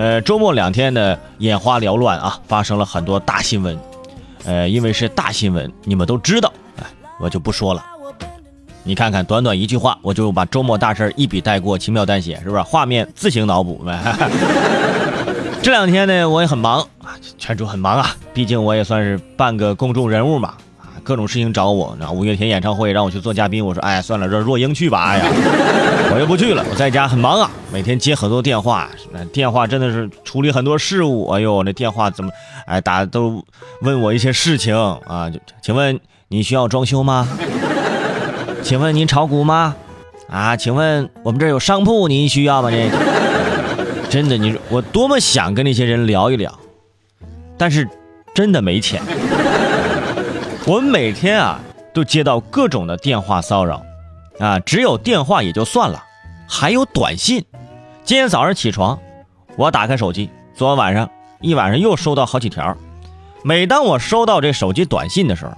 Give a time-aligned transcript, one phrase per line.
[0.00, 3.78] 呃，周末两天呢，眼花缭乱啊，发生了很多大新闻。
[4.46, 6.86] 呃，因为是大新闻，你们都知道，哎，
[7.20, 7.84] 我就不说了。
[8.82, 12.62] 你看看，短短一句话，我就把周末大事一笔带过，轻描淡写，是不是？
[12.62, 14.00] 画面自行脑补呗。
[15.62, 20.54] 这两天呢，我也很忙啊，全主很忙啊，毕竟我也算是半个公众人物嘛，
[21.00, 21.96] 各种事情找我。
[21.98, 25.04] 那五月天演唱会让我去做嘉宾，我说，哎，算了，让若英去吧。
[25.10, 25.24] 哎呀，
[26.12, 28.88] 我就不去了，我在家很忙啊，每天接很多电话，
[29.32, 31.28] 电话真的是处理很多事务。
[31.30, 32.30] 哎呦，那电话怎么，
[32.66, 33.42] 哎，打都
[33.82, 34.76] 问我一些事情
[35.06, 35.30] 啊，
[35.62, 35.98] 请问
[36.28, 37.28] 你需要装修吗？
[38.62, 39.74] 请问您炒股吗？
[40.28, 42.70] 啊，请问我们这有商铺，您需要吗？
[42.70, 42.90] 这
[44.10, 46.52] 真的，你我多么想跟那些人聊一聊，
[47.56, 47.88] 但是
[48.34, 49.00] 真的没钱。
[50.66, 51.58] 我们每天啊
[51.92, 53.82] 都接到各种的电话骚扰，
[54.38, 56.04] 啊，只有电话也就算了，
[56.48, 57.44] 还有短信。
[58.04, 58.98] 今天早上起床，
[59.56, 61.10] 我打开手机，昨晚晚上
[61.40, 62.76] 一晚上又收到好几条。
[63.42, 65.52] 每当我收到这手机短信的时候，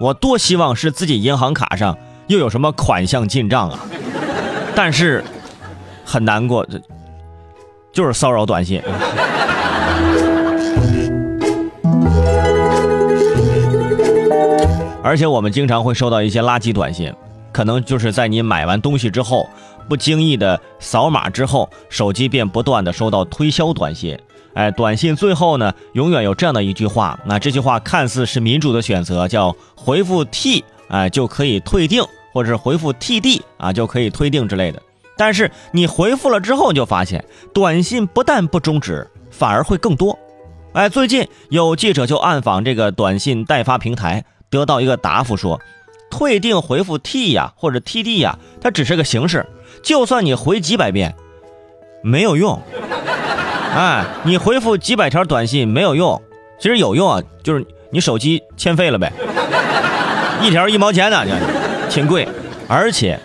[0.00, 1.96] 我多希望是自己银行卡上。
[2.28, 3.78] 又有什么款项进账啊？
[4.74, 5.24] 但是
[6.04, 6.78] 很难过，这
[7.90, 8.82] 就是骚扰短信。
[15.02, 17.12] 而且我们经常会收到一些垃圾短信，
[17.52, 19.48] 可能就是在你买完东西之后，
[19.88, 24.18] 不经意的扫码之后，手机便不断的收到推销短信。
[24.54, 32.02] 哎，短信最后呢，永远有这样的一句话，那这句话看似是民主的选择，叫回复 T，哎就可以退订。
[32.30, 34.80] 或者是回复 TD 啊，就可以退订之类的。
[35.16, 40.16] 但是你回复了之后，就发现短信不但不终止，反而会更多。
[40.74, 45.60] 哎，最近有记者就暗访这个短信代发平台，得到一个答复说，
[46.10, 49.46] 退订回复 T 呀或者 TD 呀，它只是个形式，
[49.82, 51.14] 就算你回几百遍，
[52.02, 52.60] 没有用。
[53.74, 56.20] 哎，你回复几百条短信没有用，
[56.58, 59.12] 其实有用啊，就是你手机欠费了呗，
[60.42, 61.24] 一条一毛钱呢。
[61.90, 62.28] 挺贵，
[62.68, 63.18] 而且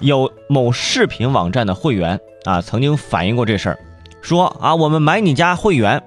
[0.00, 3.78] 有某视频网站的会员啊，曾经反映过这事儿，
[4.22, 6.02] 说啊，我们买你家会员，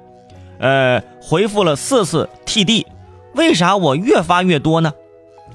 [0.60, 2.86] 呃，回复了四次 TD，
[3.38, 4.92] 为啥我越发越多呢？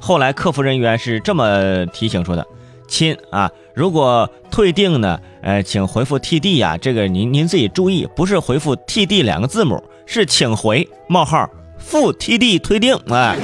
[0.00, 2.46] 后来客服人员是这么提醒说的，
[2.88, 11.48] 亲啊，如果退订呢，呃，请回复 TD 呀，这个您您自己注意，不是回复 TD 两个字母，是请回冒号
[11.78, 13.36] 付 TD 退订， 哎，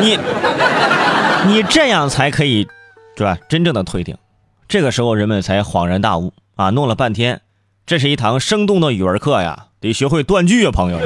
[0.00, 0.18] 你。
[1.44, 2.68] 你这样才可以，
[3.16, 3.36] 是吧？
[3.48, 4.16] 真正的退订，
[4.68, 6.70] 这个时候人们才恍然大悟啊！
[6.70, 7.40] 弄了半天，
[7.84, 11.00] 这是一堂生动的语文课呀，得学会断句啊，朋友。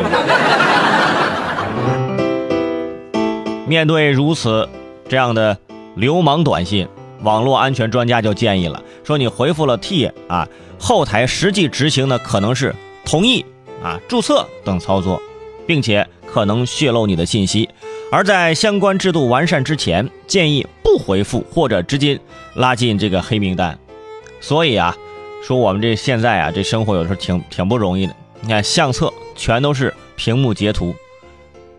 [3.66, 4.68] 面对如此
[5.08, 5.58] 这样的
[5.96, 6.86] 流氓短信，
[7.22, 13.44] 网络安全专家就建议了，说你回复了 T 啊，后台实际执行的可能是同意
[13.82, 15.20] 啊、注册等操作，
[15.66, 17.68] 并且可能泄露你的信息。
[18.12, 22.18] 而在相关制度完善之前，建议不回复或者直接
[22.54, 23.76] 拉进这个黑名单。
[24.40, 24.96] 所以啊，
[25.42, 28.14] 说我们这现在啊，这生活有时候挺挺不容易的。
[28.40, 30.94] 你看相册全都是屏幕截图，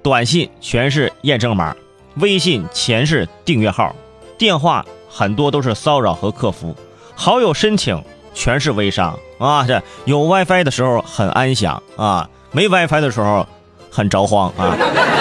[0.08, 1.76] 短信全是验证码，
[2.16, 3.94] 微信全是订阅号，
[4.38, 6.74] 电话很多都是骚扰和客服，
[7.14, 8.02] 好友申请
[8.34, 9.66] 全是微商啊。
[9.68, 13.46] 这有 WiFi 的时候很安详啊，没 WiFi 的时候
[13.92, 14.78] 很着慌啊。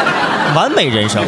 [0.55, 1.21] 完美人生。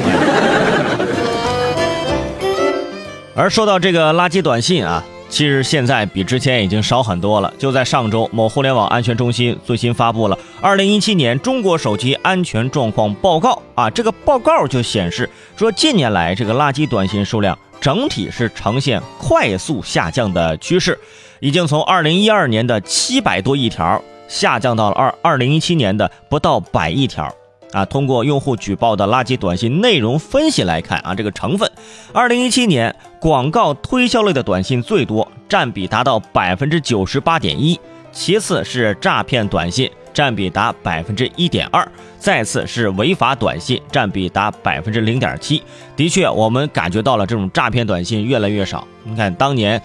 [3.34, 7.52] 而说到这个垃圾短信啊，其实现在比之前已经少很多了。
[7.58, 20.98] 就在上周，某互联网安全中心最新发布了《二零一七年中国手机安全状况报告》啊，这个报告就显示说，近年来这个垃圾短信数量整体是呈现快速下降的趋势，
[21.40, 27.32] 已经从二零一二年的七百多亿条下降到了二二零一七年的不到百亿条。
[27.72, 31.70] 啊，通过用户举报的垃圾短信内容分析来看啊，这个成分，
[32.12, 37.78] 二零一七年广告推销类的短信最多，占比达到百分之九十八点一，
[38.10, 41.86] 其次是诈骗短信，占比达百分之一点二，
[42.18, 45.62] 再次是违法短信，占比达百分之零点七。
[45.96, 48.86] 的确，我们感觉到了这种诈骗短信越来越少。
[49.04, 49.80] 你看当年。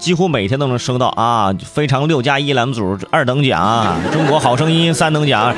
[0.00, 5.54] 几乎每天都能收到啊，非常六加一栏目组二等奖，中国好声音三等奖，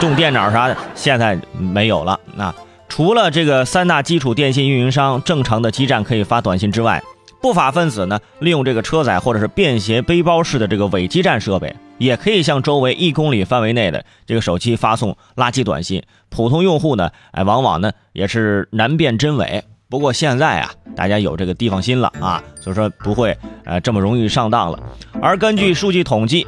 [0.00, 2.18] 中电脑啥的，现在没有了。
[2.36, 2.54] 那
[2.88, 7.02] 除了这个三大基础电信运营商正常的基站可以发短信之外，
[7.40, 16.02] 不法分子呢，利用这个车载或者是便携背包式的这个伪基站设备，也可以向周围一公里范围内的这个手机发送垃圾短信。
[16.28, 19.62] 普通用户呢，哎，往往呢也是难辨真伪。
[19.88, 24.78] 不过现在啊，大家有这个地方心了啊，所以说不会呃这么容易上当了。
[25.20, 26.46] 而根据数据统计，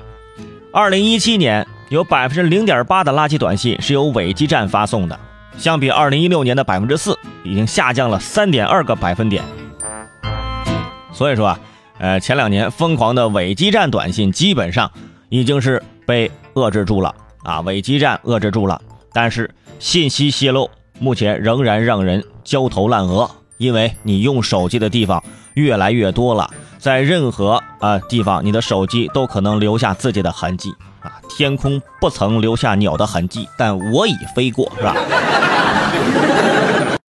[0.73, 5.19] 二零一七年有百分之零点八的垃圾短信是由伪基站发送的，
[5.57, 9.45] 相比二零一六年的百分之四，已经下降了三点二个百分点。
[11.13, 11.61] 所以说啊，
[11.99, 14.91] 呃，前两年疯狂的伪基站短信基本上
[15.29, 18.81] 已经是被遏制住了啊，伪基站遏制住了，
[19.13, 19.49] 但是
[19.79, 20.69] 信息泄露
[20.99, 25.23] 目前仍然让人焦头烂额，因为你用手机的地方
[25.55, 30.75] 越来越多了，在任何啊地方，你的手机都可能留下自己的痕迹
[31.07, 31.13] 啊。
[31.29, 34.95] 天空不曾留下鸟的痕迹，但我已飞过，是吧？